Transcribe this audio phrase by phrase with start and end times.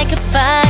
[0.00, 0.69] like a fire.